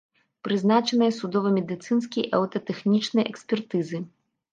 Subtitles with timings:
[0.45, 3.99] Прызначаныя судова-медыцынскія і аўтатэхнічныя экспертызы.